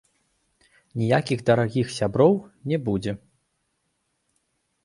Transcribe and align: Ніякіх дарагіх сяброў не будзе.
Ніякіх 1.01 1.43
дарагіх 1.51 1.93
сяброў 1.97 2.33
не 2.73 2.77
будзе. 2.89 3.13